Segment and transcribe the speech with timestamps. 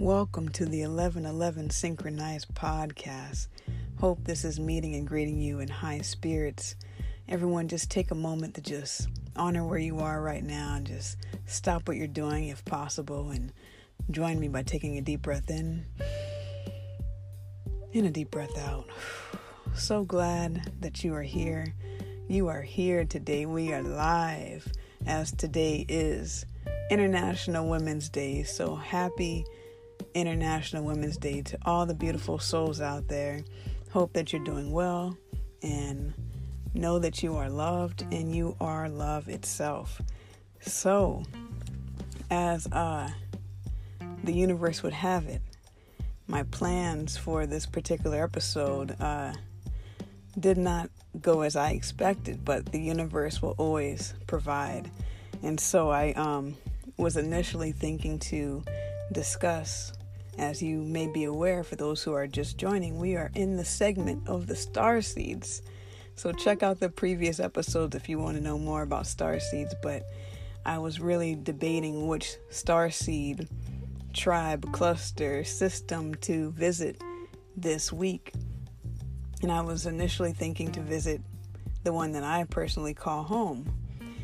[0.00, 3.48] Welcome to the 1111 Synchronized Podcast.
[3.98, 6.74] Hope this is meeting and greeting you in high spirits.
[7.28, 11.18] Everyone, just take a moment to just honor where you are right now and just
[11.44, 13.52] stop what you're doing if possible and
[14.10, 15.84] join me by taking a deep breath in
[17.92, 18.86] and a deep breath out.
[19.74, 21.74] So glad that you are here.
[22.26, 23.44] You are here today.
[23.44, 24.66] We are live
[25.06, 26.46] as today is
[26.90, 28.44] International Women's Day.
[28.44, 29.44] So happy
[30.14, 33.42] International Women's Day to all the beautiful souls out there.
[33.92, 35.16] Hope that you're doing well
[35.62, 36.14] and
[36.74, 40.00] know that you are loved and you are love itself.
[40.60, 41.22] So,
[42.30, 43.10] as uh,
[44.24, 45.42] the universe would have it,
[46.26, 49.32] my plans for this particular episode uh,
[50.38, 54.90] did not go as I expected, but the universe will always provide.
[55.42, 56.56] And so I um,
[56.96, 58.62] was initially thinking to
[59.12, 59.92] discuss
[60.40, 63.64] as you may be aware, for those who are just joining, we are in the
[63.64, 65.60] segment of the star seeds.
[66.14, 69.74] So check out the previous episodes if you want to know more about star seeds.
[69.82, 70.02] But
[70.64, 73.48] I was really debating which star seed
[74.14, 77.02] tribe, cluster, system to visit
[77.56, 78.32] this week.
[79.42, 81.20] And I was initially thinking to visit
[81.84, 83.70] the one that I personally call home.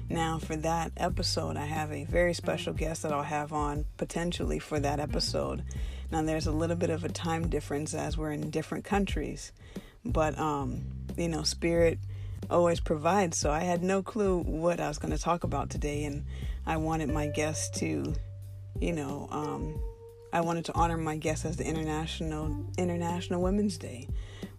[0.08, 4.58] Now, for that episode, I have a very special guest that I'll have on potentially
[4.58, 5.62] for that episode.
[6.11, 9.53] Now, there's a little bit of a time difference as we're in different countries,
[10.05, 10.85] but um,
[11.17, 11.98] you know, Spirit
[12.51, 13.37] always provides.
[13.37, 16.25] So I had no clue what I was going to talk about today, and
[16.65, 18.15] I wanted my guests to,
[18.81, 19.81] you know, um,
[20.33, 24.09] I wanted to honor my guests as the International International Women's Day,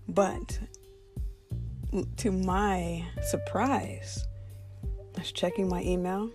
[0.07, 0.59] but
[2.17, 4.25] to my surprise,
[5.15, 6.29] I was checking my email,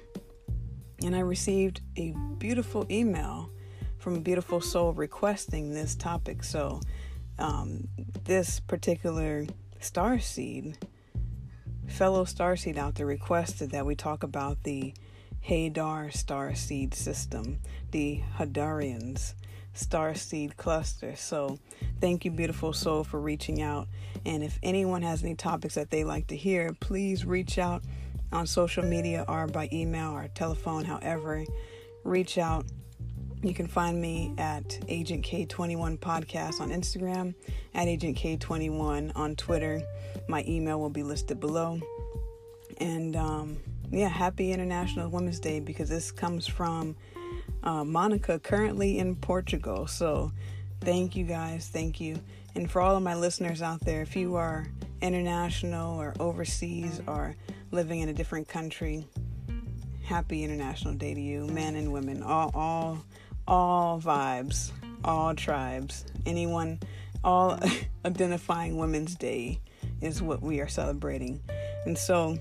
[1.04, 3.50] and I received a beautiful email
[4.02, 6.42] from a beautiful soul requesting this topic.
[6.42, 6.80] So,
[7.38, 7.86] um,
[8.24, 9.46] this particular
[9.78, 10.76] star seed,
[11.86, 14.92] fellow star seed out there, requested that we talk about the
[15.48, 17.60] Hadar star seed system,
[17.92, 19.34] the Hadarians
[19.72, 21.14] star seed cluster.
[21.14, 21.60] So,
[22.00, 23.86] thank you, beautiful soul, for reaching out.
[24.26, 27.84] And if anyone has any topics that they like to hear, please reach out
[28.32, 31.44] on social media or by email or telephone, however.
[32.02, 32.66] Reach out
[33.42, 37.34] you can find me at Agent K21 Podcast on Instagram,
[37.74, 39.82] at Agent K21 on Twitter.
[40.28, 41.80] My email will be listed below.
[42.78, 43.58] And um,
[43.90, 46.94] yeah, happy International Women's Day because this comes from
[47.64, 49.88] uh, Monica, currently in Portugal.
[49.88, 50.30] So
[50.80, 51.68] thank you guys.
[51.68, 52.20] Thank you.
[52.54, 54.66] And for all of my listeners out there, if you are
[55.00, 57.34] international or overseas or
[57.72, 59.04] living in a different country,
[60.04, 63.04] happy International Day to you, men and women, all, all
[63.46, 64.70] all vibes,
[65.04, 66.80] all tribes, anyone,
[67.24, 67.58] all
[68.04, 69.60] identifying Women's Day
[70.00, 71.40] is what we are celebrating.
[71.86, 72.38] And so,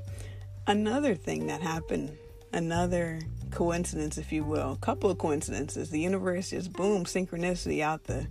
[0.67, 2.17] another thing that happened,
[2.53, 3.19] another
[3.51, 8.27] coincidence, if you will, a couple of coincidences, the universe just boom, synchronicity out the,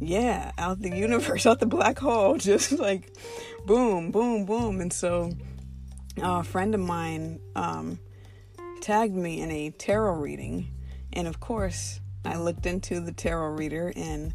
[0.00, 3.12] yeah, out the universe, out the black hole, just like
[3.66, 4.80] boom, boom, boom.
[4.80, 5.32] And so,
[6.22, 7.98] a friend of mine um,
[8.80, 10.72] tagged me in a tarot reading.
[11.12, 14.34] And of course, I looked into the tarot reader, and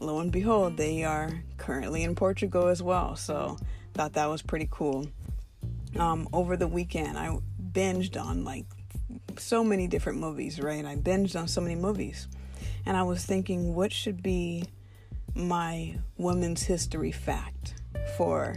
[0.00, 3.16] lo and behold, they are currently in Portugal as well.
[3.16, 3.56] So,
[3.94, 5.06] thought that was pretty cool.
[5.96, 7.38] Um, over the weekend, I
[7.72, 8.66] binged on like
[9.38, 10.84] so many different movies, right?
[10.84, 12.28] I binged on so many movies,
[12.84, 14.64] and I was thinking, what should be
[15.34, 17.74] my women's history fact
[18.18, 18.56] for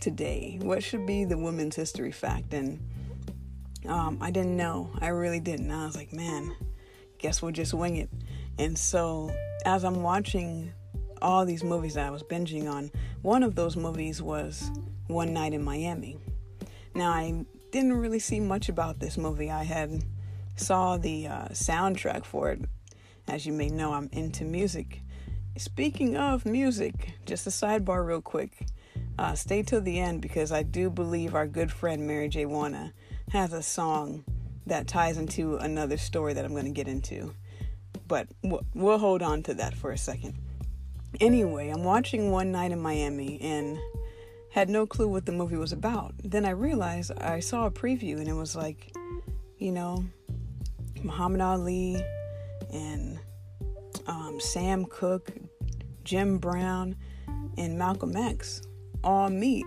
[0.00, 0.60] today?
[0.62, 2.54] What should be the women's history fact?
[2.54, 2.80] And
[3.88, 4.90] um, I didn't know.
[5.00, 5.70] I really didn't.
[5.70, 6.54] I was like, man,
[7.18, 8.10] guess we'll just wing it.
[8.58, 9.30] And so,
[9.64, 10.72] as I'm watching
[11.20, 12.90] all these movies that I was binging on,
[13.22, 14.70] one of those movies was
[15.08, 16.18] One Night in Miami.
[16.94, 19.50] Now, I didn't really see much about this movie.
[19.50, 20.04] I had
[20.56, 22.62] saw the uh, soundtrack for it.
[23.26, 25.02] As you may know, I'm into music.
[25.56, 28.66] Speaking of music, just a sidebar, real quick.
[29.18, 32.46] Uh, stay till the end because I do believe our good friend Mary J.
[32.46, 32.92] Wanna
[33.32, 34.24] has a song
[34.68, 37.34] that ties into another story that I'm going to get into.
[38.06, 40.34] But we'll hold on to that for a second.
[41.20, 43.78] Anyway, I'm watching One Night in Miami and
[44.50, 46.14] had no clue what the movie was about.
[46.22, 48.94] Then I realized I saw a preview and it was like,
[49.58, 50.04] you know,
[51.02, 52.02] Muhammad Ali
[52.72, 53.18] and
[54.06, 55.30] um, Sam Cooke,
[56.04, 56.96] Jim Brown,
[57.56, 58.62] and Malcolm X
[59.04, 59.66] all meet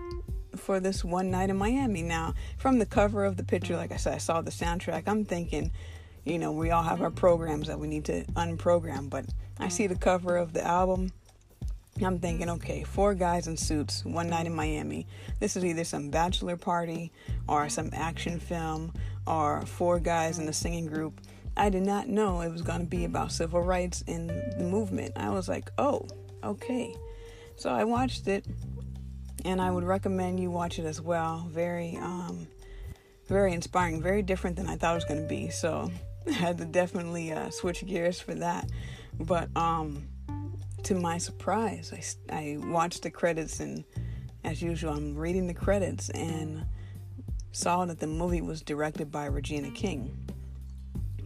[0.56, 2.02] for this one night in Miami.
[2.02, 5.04] Now, from the cover of the picture, like I said, I saw the soundtrack.
[5.06, 5.72] I'm thinking,
[6.24, 9.10] you know, we all have our programs that we need to unprogram.
[9.10, 9.26] But
[9.58, 11.12] I see the cover of the album.
[12.02, 15.06] I'm thinking, okay, four guys in suits, one night in Miami.
[15.40, 17.12] This is either some bachelor party
[17.48, 18.92] or some action film
[19.26, 21.20] or four guys in a singing group.
[21.56, 25.12] I did not know it was going to be about civil rights in the movement.
[25.16, 26.06] I was like, oh,
[26.42, 26.94] okay.
[27.56, 28.46] So I watched it,
[29.44, 31.46] and I would recommend you watch it as well.
[31.50, 32.46] Very, um,
[33.28, 35.50] very inspiring, very different than I thought it was going to be.
[35.50, 35.90] So
[36.26, 38.68] I had to definitely uh, switch gears for that.
[39.18, 40.08] But um,
[40.84, 43.84] to my surprise, I, I watched the credits, and
[44.44, 46.64] as usual, I'm reading the credits and
[47.52, 50.16] saw that the movie was directed by Regina King.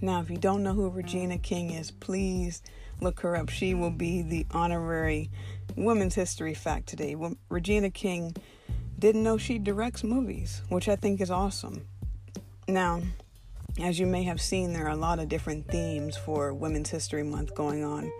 [0.00, 2.62] Now, if you don't know who Regina King is, please
[3.00, 3.48] look her up.
[3.48, 5.30] She will be the honorary
[5.76, 7.16] Women's History Fact today.
[7.48, 8.34] Regina King
[8.98, 11.86] didn't know she directs movies, which I think is awesome.
[12.66, 13.02] Now,
[13.80, 17.22] as you may have seen, there are a lot of different themes for Women's History
[17.22, 18.10] Month going on.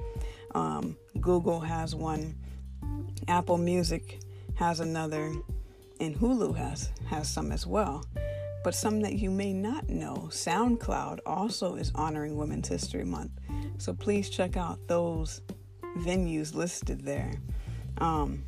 [0.54, 2.36] Um, Google has one,
[3.26, 4.20] Apple Music
[4.54, 5.32] has another,
[5.98, 8.04] and Hulu has has some as well.
[8.62, 13.30] But some that you may not know, SoundCloud also is honoring Women's History Month.
[13.78, 15.40] So please check out those
[15.96, 17.32] venues listed there.
[17.98, 18.44] Um,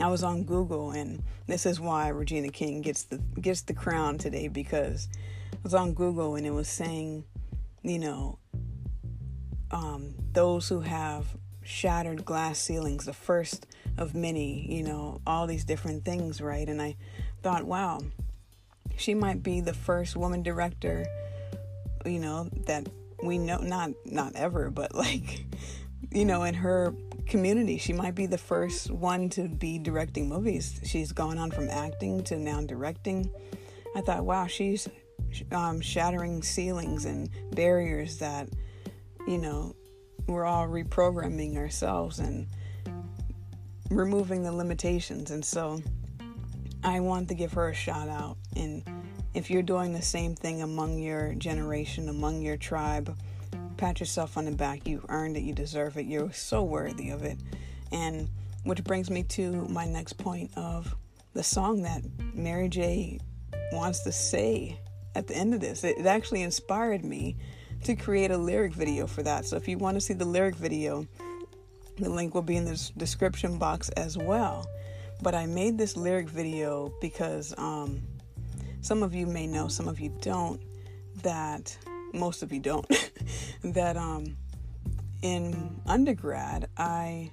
[0.00, 4.18] I was on Google, and this is why Regina King gets the gets the crown
[4.18, 5.08] today because
[5.52, 7.24] I was on Google and it was saying,
[7.82, 8.38] you know,
[9.70, 11.26] um, those who have
[11.62, 13.66] shattered glass ceilings, the first
[13.96, 16.68] of many, you know, all these different things, right?
[16.68, 16.96] And I
[17.42, 18.02] thought, wow,
[18.96, 21.06] she might be the first woman director,
[22.04, 22.88] you know, that
[23.22, 25.46] we know not not ever, but like,
[26.16, 26.94] you know, in her
[27.26, 30.80] community, she might be the first one to be directing movies.
[30.82, 33.30] She's gone on from acting to now directing.
[33.94, 34.88] I thought, wow, she's
[35.52, 38.48] um, shattering ceilings and barriers that,
[39.28, 39.76] you know,
[40.26, 42.46] we're all reprogramming ourselves and
[43.90, 45.30] removing the limitations.
[45.30, 45.82] And so
[46.82, 48.38] I want to give her a shout out.
[48.56, 48.82] And
[49.34, 53.14] if you're doing the same thing among your generation, among your tribe,
[53.76, 54.86] pat yourself on the back.
[54.86, 55.42] You've earned it.
[55.42, 56.06] You deserve it.
[56.06, 57.38] You're so worthy of it.
[57.92, 58.28] And
[58.64, 60.94] which brings me to my next point of
[61.34, 62.02] the song that
[62.34, 63.20] Mary J
[63.72, 64.80] wants to say
[65.14, 65.84] at the end of this.
[65.84, 67.36] It, it actually inspired me
[67.84, 69.44] to create a lyric video for that.
[69.44, 71.06] So if you want to see the lyric video,
[71.98, 74.66] the link will be in the description box as well.
[75.22, 78.02] But I made this lyric video because um,
[78.80, 80.60] some of you may know, some of you don't,
[81.22, 81.76] that
[82.16, 82.86] most of you don't,
[83.62, 84.36] that um,
[85.22, 87.30] in undergrad I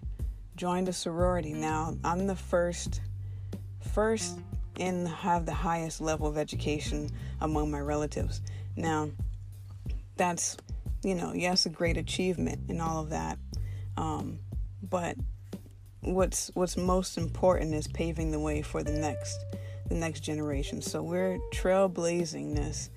[0.55, 1.53] joined a sorority.
[1.53, 3.01] Now I'm the first,
[3.93, 4.39] first
[4.77, 7.09] in have the highest level of education
[7.41, 8.41] among my relatives.
[8.75, 9.09] Now
[10.15, 10.57] that's,
[11.03, 13.37] you know, yes, a great achievement and all of that,
[13.97, 14.39] um,
[14.89, 15.17] but
[16.01, 19.37] what's what's most important is paving the way for the next
[19.87, 20.81] the next generation.
[20.81, 22.89] So we're trailblazing this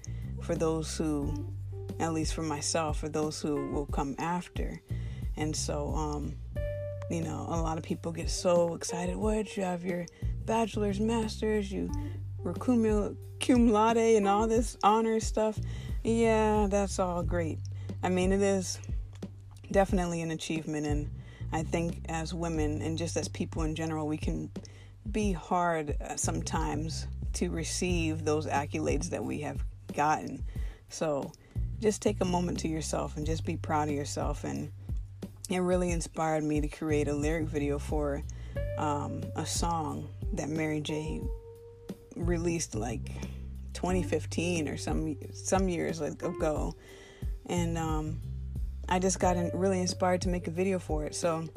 [0.43, 1.53] for those who,
[1.99, 4.81] at least for myself, for those who will come after.
[5.37, 6.35] And so, um,
[7.11, 9.17] you know, a lot of people get so excited.
[9.17, 10.07] What you have your
[10.45, 11.91] bachelor's, master's, you
[12.39, 15.59] were cum, cum laude, and all this honor stuff.
[16.03, 17.59] Yeah, that's all great.
[18.03, 18.79] I mean, it is
[19.71, 21.11] definitely an achievement, and
[21.53, 24.51] I think as women and just as people in general, we can
[25.11, 29.63] be hard uh, sometimes to receive those accolades that we have
[29.95, 30.45] gotten.
[30.89, 31.33] So
[31.81, 34.45] just take a moment to yourself and just be proud of yourself.
[34.45, 34.73] And
[35.49, 38.23] it really inspired me to create a lyric video for
[38.79, 41.21] um, a song that Mary J
[42.17, 43.11] released like
[43.75, 46.75] 2015 or some some years ago,
[47.47, 48.21] and um,
[48.89, 51.15] I just got really inspired to make a video for it.
[51.15, 51.49] So,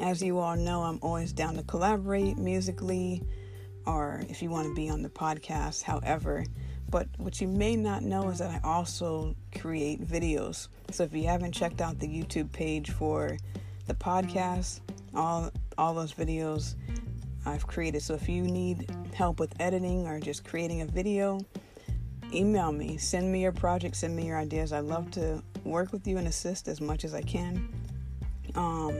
[0.00, 3.22] as you all know, I'm always down to collaborate musically
[3.86, 6.44] or if you want to be on the podcast, however.
[6.92, 10.68] But what you may not know is that I also create videos.
[10.90, 13.38] So if you haven't checked out the YouTube page for
[13.86, 14.80] the podcast,
[15.14, 16.74] all all those videos
[17.46, 18.02] I've created.
[18.02, 21.40] So if you need help with editing or just creating a video,
[22.30, 24.74] email me, send me your project, send me your ideas.
[24.74, 27.68] I love to work with you and assist as much as I can.
[28.54, 28.94] Um,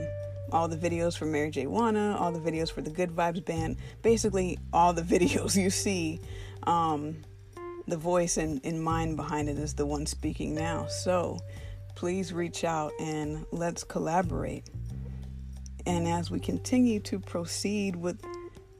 [0.51, 1.67] all the videos for Mary J.
[1.67, 6.19] Wanna, all the videos for the Good Vibes Band, basically all the videos you see.
[6.63, 7.17] Um,
[7.87, 10.87] the voice and, and mind behind it is the one speaking now.
[10.87, 11.39] So
[11.95, 14.69] please reach out and let's collaborate.
[15.85, 18.23] And as we continue to proceed with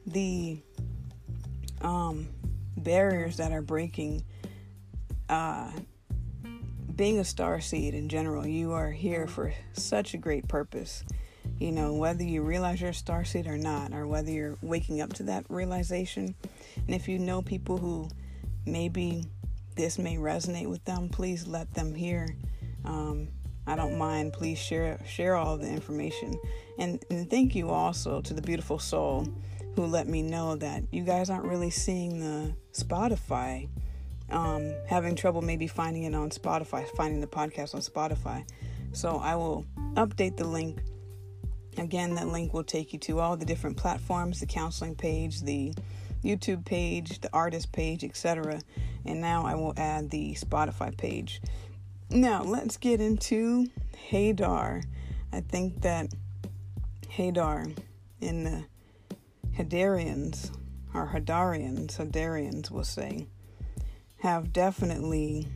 [0.06, 0.58] the
[1.82, 2.28] um,
[2.76, 4.24] barriers that are breaking
[5.28, 5.70] uh,
[6.96, 11.04] being a star seed in general, you are here for such a great purpose.
[11.58, 15.00] You know, whether you realize you're a star seed or not, or whether you're waking
[15.00, 16.34] up to that realization.
[16.76, 18.08] And if you know people who
[18.66, 19.24] maybe
[19.76, 22.36] this may resonate with them, please let them hear.
[22.84, 23.28] Um,
[23.66, 24.32] I don't mind.
[24.34, 26.38] Please share share all the information.
[26.78, 29.26] And, and thank you also to the beautiful soul
[29.74, 33.68] who let me know that you guys aren't really seeing the Spotify
[34.30, 38.44] um, having trouble maybe finding it on Spotify, finding the podcast on Spotify.
[38.92, 40.80] So I will update the link.
[41.76, 45.74] Again, that link will take you to all the different platforms the counseling page, the
[46.24, 48.60] YouTube page, the artist page, etc.
[49.04, 51.40] And now I will add the Spotify page.
[52.10, 53.66] Now, let's get into
[54.10, 54.84] Hadar.
[55.32, 56.12] I think that
[57.16, 57.76] Hadar
[58.20, 58.64] in the
[59.56, 60.50] Hadarians,
[60.94, 63.26] or Hadarians, Hadarians will say,
[64.18, 65.48] have definitely,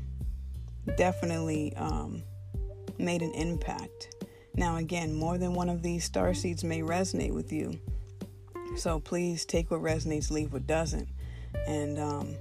[0.96, 2.22] definitely um,
[2.98, 4.14] made an impact.
[4.54, 7.78] Now, again, more than one of these star seeds may resonate with you.
[8.76, 11.08] So please take what resonates, leave what doesn't.
[11.66, 12.36] And um,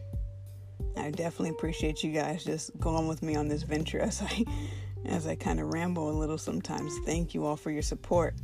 [0.96, 4.46] I definitely appreciate you guys just going with me on this venture as I
[5.06, 6.94] as I kind of ramble a little sometimes.
[7.06, 8.36] Thank you all for your support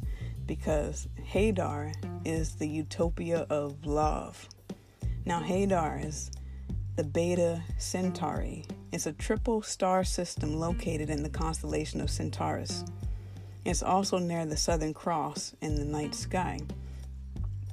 [0.46, 1.94] because Hadar
[2.25, 4.48] is the utopia of love.
[5.25, 6.32] Now, Hadar is
[6.96, 12.86] the Beta Centauri is a triple star system located in the constellation of Centaurus.
[13.66, 16.60] It's also near the Southern Cross in the night sky.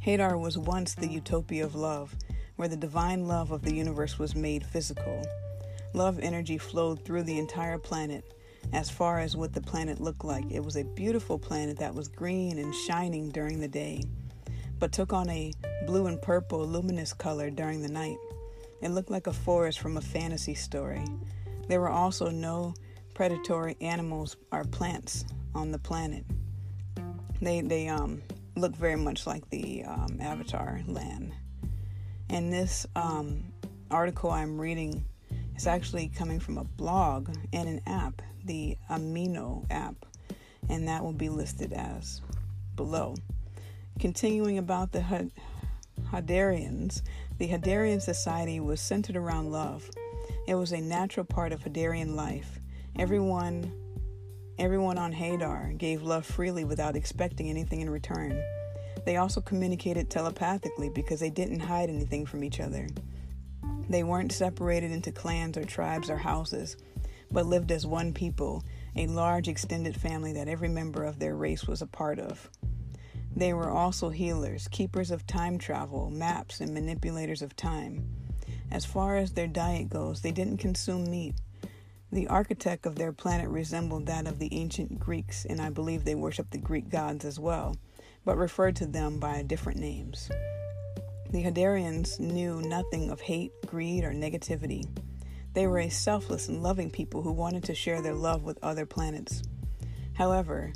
[0.04, 2.16] Hadar was once the utopia of love,
[2.56, 5.22] where the divine love of the universe was made physical.
[5.92, 8.24] Love energy flowed through the entire planet.
[8.72, 12.08] As far as what the planet looked like, it was a beautiful planet that was
[12.08, 14.02] green and shining during the day,
[14.78, 15.52] but took on a
[15.86, 18.16] blue and purple luminous color during the night.
[18.80, 21.04] It looked like a forest from a fantasy story.
[21.68, 22.72] There were also no
[23.12, 26.24] predatory animals or plants on the planet.
[27.42, 28.22] They they um
[28.56, 31.32] look very much like the um, Avatar land.
[32.28, 33.44] And this um,
[33.90, 35.04] article I'm reading
[35.56, 40.06] is actually coming from a blog and an app, the Amino app,
[40.68, 42.20] and that will be listed as
[42.76, 43.14] below.
[43.98, 45.30] Continuing about the
[46.10, 47.02] Hadarians,
[47.38, 49.90] the Hadarian society was centered around love.
[50.46, 52.60] It was a natural part of Hadarian life.
[52.98, 53.72] Everyone
[54.60, 58.44] everyone on Hadar gave love freely without expecting anything in return.
[59.06, 62.86] They also communicated telepathically because they didn't hide anything from each other.
[63.88, 66.76] They weren't separated into clans or tribes or houses,
[67.32, 68.62] but lived as one people,
[68.96, 72.50] a large extended family that every member of their race was a part of.
[73.34, 78.06] They were also healers, keepers of time travel, maps, and manipulators of time.
[78.70, 81.34] As far as their diet goes, they didn't consume meat.
[82.12, 86.16] The architect of their planet resembled that of the ancient Greeks, and I believe they
[86.16, 87.76] worshiped the Greek gods as well,
[88.24, 90.28] but referred to them by different names.
[91.30, 94.88] The Hadarians knew nothing of hate, greed, or negativity.
[95.54, 98.86] They were a selfless and loving people who wanted to share their love with other
[98.86, 99.44] planets.
[100.14, 100.72] However,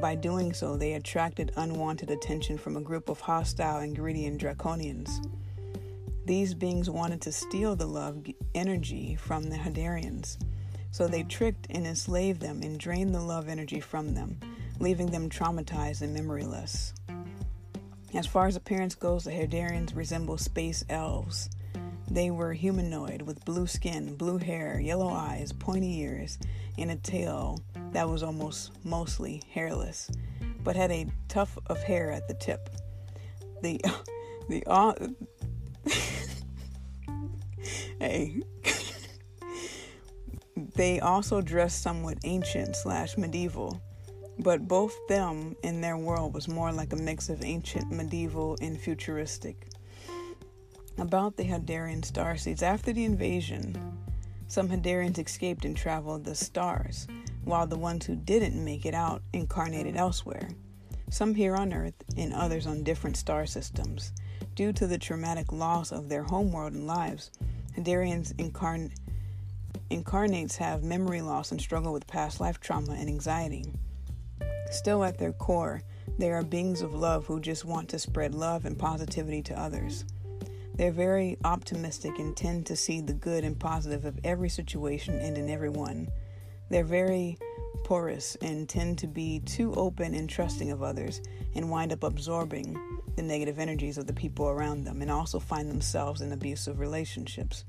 [0.00, 4.40] by doing so, they attracted unwanted attention from a group of hostile and greedy and
[4.40, 5.10] draconians.
[6.24, 10.38] These beings wanted to steal the love energy from the Hadarians,
[10.90, 14.38] so they tricked and enslaved them and drained the love energy from them,
[14.80, 16.92] leaving them traumatized and memoryless.
[18.14, 21.50] As far as appearance goes, the Hadarians resemble space elves.
[22.10, 26.38] They were humanoid with blue skin, blue hair, yellow eyes, pointy ears,
[26.78, 30.10] and a tail that was almost mostly hairless,
[30.64, 32.70] but had a tuft of hair at the tip.
[33.62, 33.80] The
[34.48, 34.94] the uh,
[38.00, 38.42] hey
[40.74, 43.80] they also dressed somewhat ancient slash medieval,
[44.38, 48.78] but both them in their world was more like a mix of ancient, medieval, and
[48.80, 49.68] futuristic.
[50.98, 53.76] About the Hadarian starseeds, after the invasion,
[54.48, 57.06] some Hadarians escaped and traveled the stars,
[57.44, 60.48] while the ones who didn't make it out incarnated elsewhere,
[61.10, 64.12] some here on Earth and others on different star systems.
[64.54, 67.30] Due to the traumatic loss of their homeworld and lives,
[67.76, 68.92] Hadarians incarn-
[69.90, 73.64] incarnates have memory loss and struggle with past life trauma and anxiety.
[74.70, 75.82] Still, at their core,
[76.18, 80.04] they are beings of love who just want to spread love and positivity to others.
[80.74, 85.36] They're very optimistic and tend to see the good and positive of every situation and
[85.36, 86.08] in everyone.
[86.70, 87.38] They're very
[87.84, 91.20] porous and tend to be too open and trusting of others
[91.54, 92.78] and wind up absorbing
[93.16, 97.64] the negative energies of the people around them and also find themselves in abusive relationships.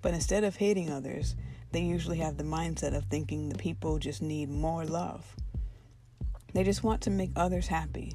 [0.00, 1.34] But instead of hating others,
[1.72, 5.36] they usually have the mindset of thinking the people just need more love.
[6.54, 8.14] They just want to make others happy,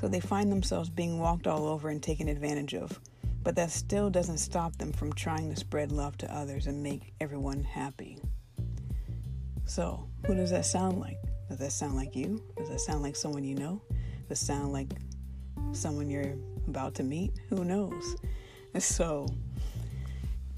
[0.00, 2.98] so they find themselves being walked all over and taken advantage of.
[3.42, 7.12] But that still doesn't stop them from trying to spread love to others and make
[7.20, 8.18] everyone happy.
[9.66, 11.18] So, who does that sound like?
[11.48, 12.42] Does that sound like you?
[12.56, 13.82] Does that sound like someone you know?
[14.28, 14.88] Does that sound like
[15.72, 16.34] someone you're
[16.68, 17.38] about to meet?
[17.50, 18.16] Who knows?
[18.80, 19.28] So,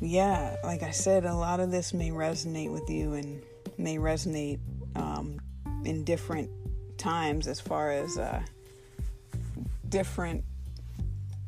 [0.00, 3.42] yeah, like I said, a lot of this may resonate with you and
[3.78, 4.58] may resonate
[4.94, 5.38] um,
[5.84, 6.50] in different
[6.98, 8.42] times as far as uh,
[9.88, 10.44] different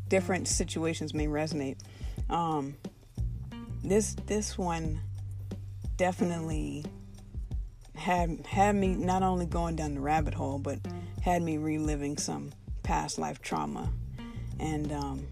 [0.09, 1.79] different situations may resonate.
[2.31, 2.77] Um,
[3.85, 5.01] this this one
[5.97, 6.85] definitely
[7.95, 10.79] had had me not only going down the rabbit hole, but
[11.21, 12.51] had me reliving some
[12.83, 13.91] past life trauma.
[14.59, 15.27] And um,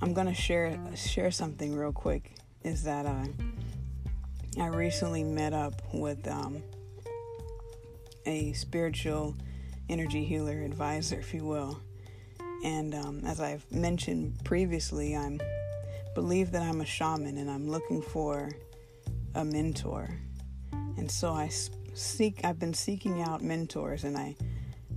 [0.00, 2.32] I'm gonna share share something real quick.
[2.62, 3.28] Is that I
[4.58, 6.62] I recently met up with um,
[8.24, 9.34] a spiritual
[9.88, 11.80] energy healer advisor, if you will.
[12.64, 15.40] And um, as I've mentioned previously, I'm
[16.14, 18.50] believe that I'm a shaman and I'm looking for
[19.34, 20.08] a mentor.
[20.96, 21.50] And so I
[21.94, 24.36] seek I've been seeking out mentors and I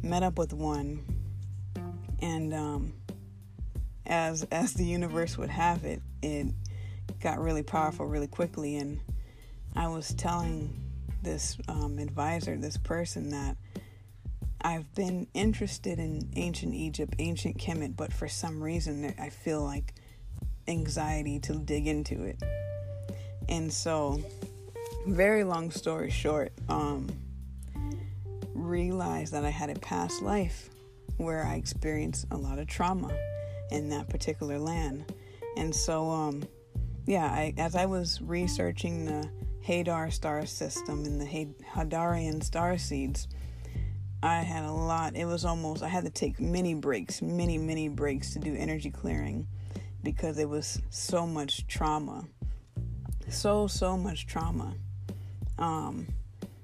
[0.01, 1.03] met up with one
[2.21, 2.93] and um,
[4.09, 6.47] as as the universe would have it, it
[7.21, 8.99] got really powerful really quickly and
[9.75, 10.73] I was telling
[11.21, 13.55] this um, advisor, this person that
[14.61, 19.93] I've been interested in ancient Egypt, ancient Kemet, but for some reason I feel like
[20.67, 22.41] anxiety to dig into it.
[23.47, 24.21] And so,
[25.07, 27.07] very long story short, um,
[28.53, 30.69] realized that I had a past life
[31.17, 33.09] where I experienced a lot of trauma
[33.71, 35.13] in that particular land.
[35.57, 36.43] And so, um,
[37.05, 39.29] yeah, I, as I was researching the
[39.65, 41.25] Hadar star system and the
[41.73, 43.27] Hadarian star seeds,
[44.21, 45.15] I had a lot.
[45.15, 48.91] It was almost, I had to take many breaks, many, many breaks to do energy
[48.91, 49.47] clearing
[50.03, 52.25] because it was so much trauma.
[53.29, 54.73] So, so much trauma.
[55.57, 56.07] Um,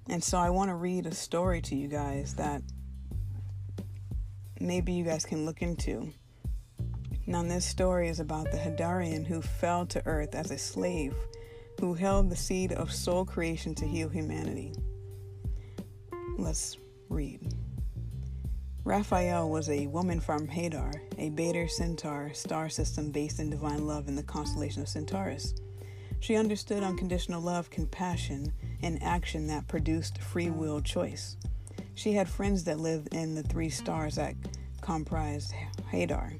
[0.10, 2.62] and so I want to read a story to you guys that
[4.60, 6.12] maybe you guys can look into.
[7.28, 11.16] Now, this story is about the Hadarian who fell to earth as a slave,
[11.80, 14.74] who held the seed of soul creation to heal humanity.
[16.38, 16.78] Let's
[17.10, 17.54] read.
[18.84, 24.08] Raphael was a woman from Hadar, a Beta Centaur star system based in divine love
[24.08, 25.56] in the constellation of Centaurus.
[26.20, 31.38] She understood unconditional love, compassion, and action that produced free will choice.
[31.96, 34.36] She had friends that lived in the three stars that
[34.82, 35.54] comprised
[35.92, 36.34] Hadar.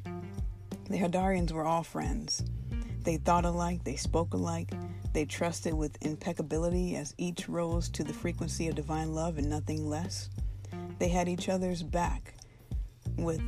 [0.90, 2.44] The Hadarians were all friends.
[3.04, 4.72] They thought alike, they spoke alike,
[5.14, 9.88] they trusted with impeccability as each rose to the frequency of divine love and nothing
[9.88, 10.30] less.
[11.00, 12.36] They had each other's back
[13.18, 13.42] with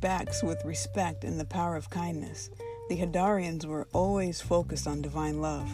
[0.00, 2.50] backs with respect and the power of kindness.
[2.88, 5.68] The Hadarians were always focused on divine love.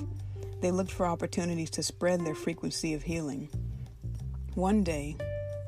[0.61, 3.49] They looked for opportunities to spread their frequency of healing.
[4.55, 5.17] One day,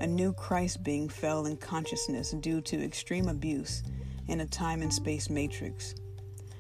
[0.00, 3.82] a new Christ being fell in consciousness due to extreme abuse
[4.28, 5.94] in a time and space matrix.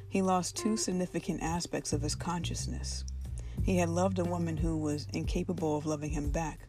[0.08, 3.04] He lost two significant aspects of his consciousness.
[3.62, 6.60] He had loved a woman who was incapable of loving him back,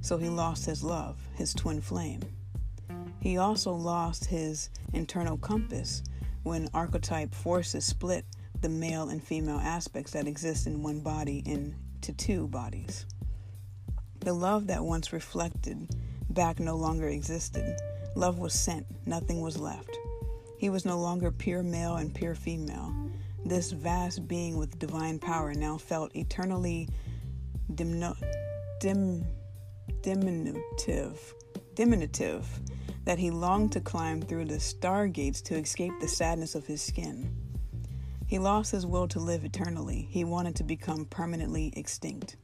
[0.00, 2.22] so he lost his love, his twin flame.
[3.20, 6.02] He also lost his internal compass
[6.42, 8.24] when archetype forces split
[8.60, 13.06] the male and female aspects that exist in one body into two bodies.
[14.20, 15.88] The love that once reflected
[16.30, 17.76] back no longer existed.
[18.14, 19.98] Love was sent, nothing was left.
[20.62, 22.94] He was no longer pure male and pure female.
[23.44, 26.88] This vast being with divine power now felt eternally
[27.74, 28.16] dimno-
[28.78, 29.26] dim,
[30.02, 31.34] diminutive,
[31.74, 32.46] diminutive
[33.04, 37.34] that he longed to climb through the stargates to escape the sadness of his skin.
[38.28, 40.06] He lost his will to live eternally.
[40.12, 42.36] He wanted to become permanently extinct.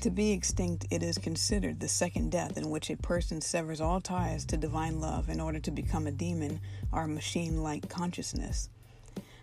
[0.00, 4.00] To be extinct, it is considered the second death in which a person severs all
[4.00, 6.60] ties to divine love in order to become a demon
[6.90, 8.70] or machine like consciousness.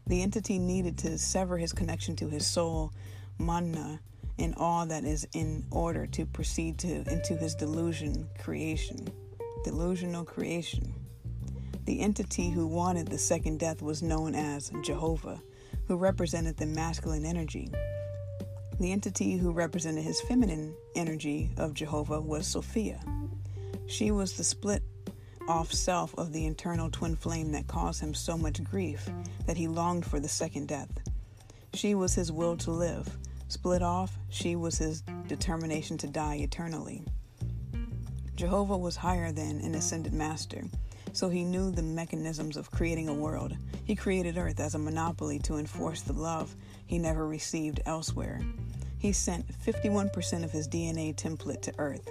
[0.07, 2.91] The entity needed to sever his connection to his soul,
[3.37, 3.99] manna,
[4.39, 9.07] and all that is in order to proceed to into his delusion creation.
[9.63, 10.91] Delusional creation.
[11.85, 15.39] The entity who wanted the second death was known as Jehovah,
[15.87, 17.69] who represented the masculine energy.
[18.79, 22.99] The entity who represented his feminine energy of Jehovah was Sophia.
[23.87, 24.83] She was the split
[25.47, 29.09] off self of the internal twin flame that caused him so much grief
[29.47, 30.91] that he longed for the second death.
[31.73, 37.03] She was his will to live, split off, she was his determination to die eternally.
[38.35, 40.63] Jehovah was higher than an ascended master,
[41.13, 43.57] so he knew the mechanisms of creating a world.
[43.85, 48.41] He created Earth as a monopoly to enforce the love he never received elsewhere.
[48.99, 52.09] He sent 51% of his DNA template to Earth,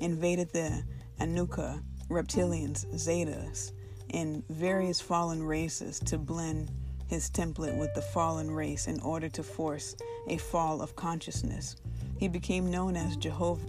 [0.00, 0.82] invaded the
[1.20, 3.72] Anuka, reptilians, Zetas,
[4.10, 6.70] and various fallen races to blend
[7.08, 9.94] his template with the fallen race in order to force
[10.28, 11.76] a fall of consciousness.
[12.18, 13.68] He became known as Jehovah,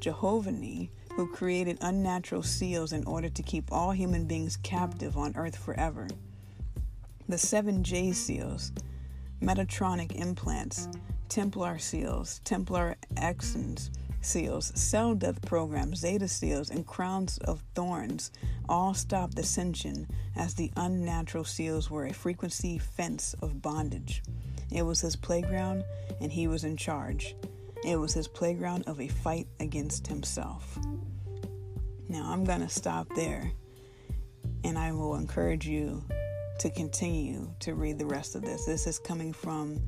[0.00, 5.56] Jehovahni, who created unnatural seals in order to keep all human beings captive on earth
[5.56, 6.08] forever.
[7.28, 8.72] The seven J seals,
[9.42, 10.88] Metatronic implants,
[11.30, 13.90] Templar seals, Templar Exons
[14.20, 18.32] seals, cell death programs, Zeta seals, and crowns of thorns
[18.68, 24.24] all stopped ascension as the unnatural seals were a frequency fence of bondage.
[24.72, 25.84] It was his playground,
[26.20, 27.36] and he was in charge.
[27.84, 30.80] It was his playground of a fight against himself.
[32.08, 33.52] Now, I'm going to stop there,
[34.64, 36.02] and I will encourage you
[36.58, 38.64] to continue to read the rest of this.
[38.64, 39.80] This is coming from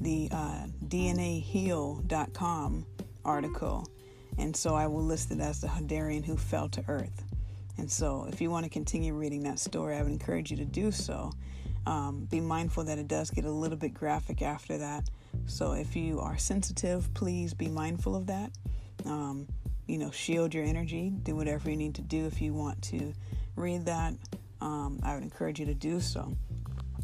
[0.00, 2.86] the uh, DNAheal.com
[3.24, 3.88] article,
[4.38, 7.24] and so I will list it as the Hadarian who fell to earth.
[7.78, 10.64] And so, if you want to continue reading that story, I would encourage you to
[10.64, 11.32] do so.
[11.86, 15.08] Um, be mindful that it does get a little bit graphic after that.
[15.46, 18.50] So, if you are sensitive, please be mindful of that.
[19.04, 19.46] Um,
[19.86, 23.12] you know, shield your energy, do whatever you need to do if you want to
[23.54, 24.14] read that.
[24.60, 26.34] Um, I would encourage you to do so.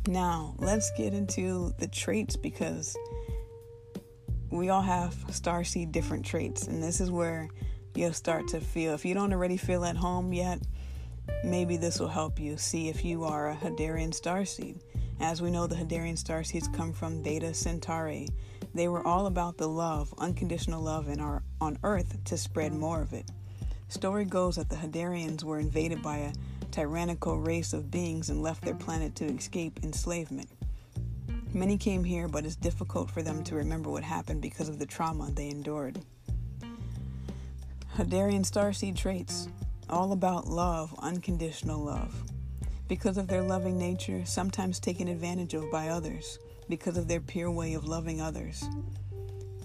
[0.08, 2.96] Now, let's get into the traits because
[4.50, 7.48] we all have starseed different traits, and this is where
[7.94, 8.94] you'll start to feel.
[8.94, 10.60] If you don't already feel at home yet,
[11.44, 14.80] maybe this will help you see if you are a Hadarian starseed.
[15.20, 18.28] As we know, the Hadarian starseeds come from Beta Centauri.
[18.74, 23.02] They were all about the love, unconditional love, and are on Earth to spread more
[23.02, 23.30] of it.
[23.86, 26.32] Story goes that the Hadarians were invaded by a
[26.72, 30.48] tyrannical race of beings and left their planet to escape enslavement.
[31.54, 34.86] Many came here, but it's difficult for them to remember what happened because of the
[34.86, 36.00] trauma they endured.
[37.96, 39.48] Hadarian starseed traits,
[39.90, 42.14] all about love, unconditional love.
[42.88, 46.38] Because of their loving nature, sometimes taken advantage of by others,
[46.70, 48.64] because of their pure way of loving others.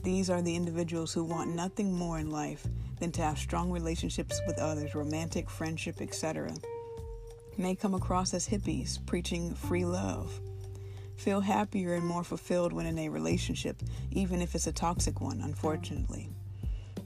[0.03, 2.67] These are the individuals who want nothing more in life
[2.99, 6.53] than to have strong relationships with others, romantic, friendship, etc.
[7.57, 10.39] May come across as hippies preaching free love.
[11.17, 15.41] Feel happier and more fulfilled when in a relationship, even if it's a toxic one,
[15.41, 16.29] unfortunately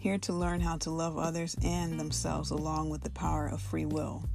[0.01, 3.85] here to learn how to love others and themselves along with the power of free
[3.85, 4.27] will.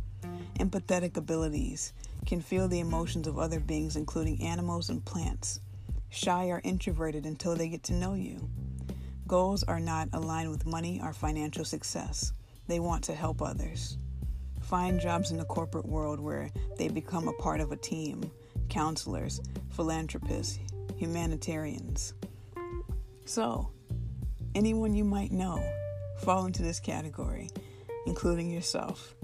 [0.60, 1.92] Empathetic abilities
[2.24, 5.58] can feel the emotions of other beings, including animals and plants.
[6.08, 8.48] Shy or introverted until they get to know you.
[9.26, 12.32] Goals are not aligned with money or financial success.
[12.68, 13.98] They want to help others.
[14.66, 18.28] Find jobs in the corporate world where they become a part of a team,
[18.68, 20.58] counselors, philanthropists,
[20.96, 22.14] humanitarians.
[23.26, 23.70] So,
[24.56, 25.64] anyone you might know
[26.18, 27.48] fall into this category,
[28.06, 29.14] including yourself.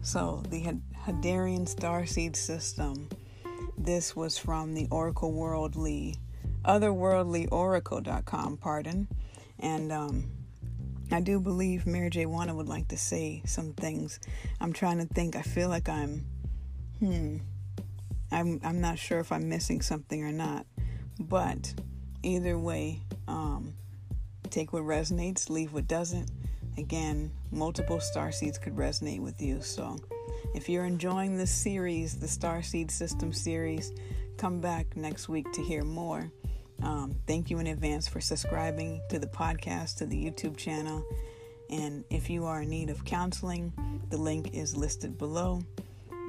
[0.00, 0.62] So, the
[1.04, 3.10] Hadarian Starseed System.
[3.76, 6.16] This was from the Oracle Worldly,
[6.64, 9.08] otherworldlyoracle.com, pardon.
[9.58, 10.30] And um,
[11.10, 12.26] I do believe Mary J.
[12.26, 14.20] Wanna would like to say some things.
[14.60, 15.36] I'm trying to think.
[15.36, 16.26] I feel like I'm,
[16.98, 17.38] hmm,
[18.30, 20.66] I'm, I'm not sure if I'm missing something or not.
[21.18, 21.72] But
[22.22, 23.74] either way, um,
[24.50, 26.30] Take what resonates, leave what doesn't.
[26.78, 29.60] Again, multiple star seeds could resonate with you.
[29.60, 29.98] So,
[30.54, 33.92] if you're enjoying this series, the Star Seed System series,
[34.38, 36.30] come back next week to hear more.
[36.82, 41.04] Um, thank you in advance for subscribing to the podcast, to the YouTube channel.
[41.70, 43.72] And if you are in need of counseling,
[44.10, 45.62] the link is listed below.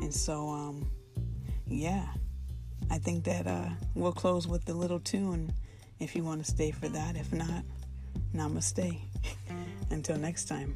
[0.01, 0.89] And so, um,
[1.67, 2.05] yeah,
[2.89, 5.53] I think that uh, we'll close with the little tune
[5.99, 7.15] if you want to stay for that.
[7.15, 7.63] If not,
[8.33, 8.99] Namaste.
[9.91, 10.73] Until next time.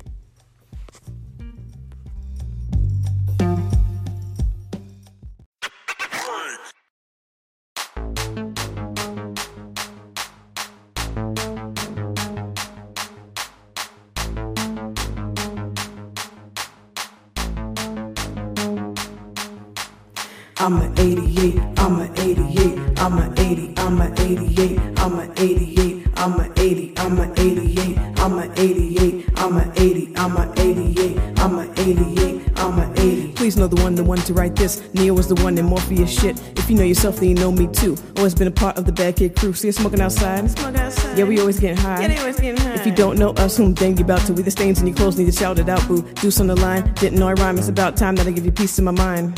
[27.38, 31.80] 80, I'm a 88, I'm an 88, I'm an 80, I'm an 88, I'm an
[31.80, 33.32] 88, I'm an 80.
[33.34, 34.82] Please know the one, the one to write this.
[34.94, 36.42] Neo was the one in Morpheus shit.
[36.58, 37.98] If you know yourself, then you know me too.
[38.18, 39.54] Always been a part of the bad kid crew.
[39.54, 40.50] See us smoking outside.
[40.50, 41.18] Smoke outside.
[41.18, 42.02] Yeah, we always getting high.
[42.02, 42.76] Yeah, they always getting high.
[42.76, 44.34] If you don't know us, whom dang you about to?
[44.34, 46.02] We the stains in your clothes, need to shout it out, boo.
[46.14, 47.58] Deuce on the line, didn't know I rhyme.
[47.58, 49.36] It's about time that I give you peace in my mind.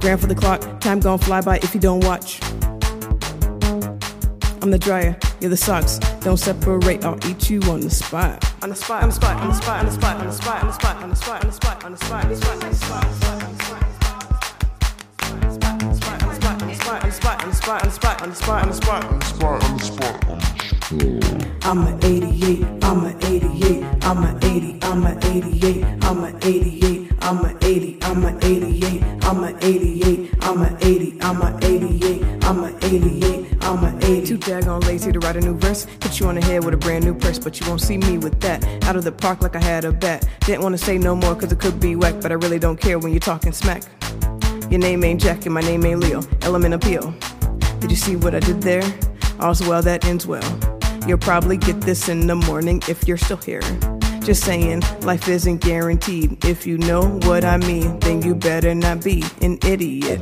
[0.00, 2.40] Grand for the clock, time gon' fly by if you don't watch.
[4.60, 5.98] I'm the dryer, you're the socks.
[6.20, 8.44] Don't separate, I'll eat you on the spot.
[8.62, 10.62] On the spot, on the spot, on the spot, on the spot, on the spot,
[10.64, 12.78] on the spot, on the spot, on the spot, on the
[17.54, 20.14] spot, on the spot, on the spot, on the spot, on the spot.
[21.64, 27.12] I'm a 88, I'm a 88, I'm a 80, I'm a 88, I'm a 88,
[27.20, 30.17] I'm a 80, I'm a 88, I'm a 88,
[35.18, 35.84] to write a new verse.
[36.02, 38.18] Hit you on the head with a brand new purse, but you won't see me
[38.18, 38.64] with that.
[38.84, 40.28] Out of the park like I had a bat.
[40.40, 42.80] Didn't want to say no more cause it could be whack, but I really don't
[42.80, 43.84] care when you're talking smack.
[44.70, 46.22] Your name ain't Jack and my name ain't Leo.
[46.42, 47.14] Element appeal.
[47.80, 48.82] Did you see what I did there?
[49.40, 50.58] All's well that ends well.
[51.06, 53.62] You'll probably get this in the morning if you're still here.
[54.20, 56.44] Just saying, life isn't guaranteed.
[56.44, 60.20] If you know what I mean, then you better not be an idiot.